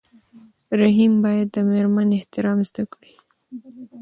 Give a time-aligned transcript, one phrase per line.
[0.79, 3.13] رحیم باید د مېرمنې احترام زده کړي.